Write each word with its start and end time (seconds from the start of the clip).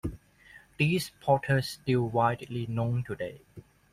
These 0.79 1.11
potters 1.21 1.67
still 1.67 2.09
widely 2.09 2.65
known 2.65 3.03
today. 3.03 3.41